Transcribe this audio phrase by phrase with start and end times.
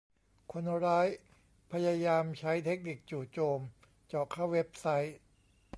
[0.51, 1.07] คนร้าย
[1.71, 3.59] พยายามใช้เทคนิคจู่โจม
[4.07, 5.17] เจาะเข้าเว็บไซต์